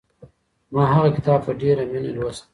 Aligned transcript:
ما 0.73 0.83
هغه 0.95 1.09
کتاب 1.17 1.39
په 1.45 1.51
ډېره 1.61 1.83
مینه 1.91 2.11
لوست. 2.19 2.43